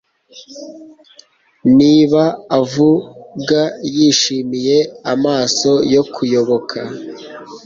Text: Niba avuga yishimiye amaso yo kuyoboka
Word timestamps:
Niba 1.77 2.23
avuga 2.59 3.61
yishimiye 3.95 4.77
amaso 5.13 5.71
yo 5.93 6.01
kuyoboka 6.13 6.79